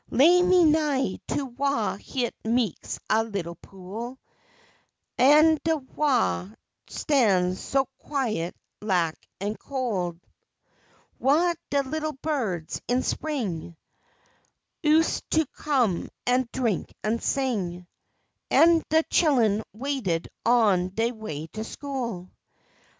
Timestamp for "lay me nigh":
0.09-1.19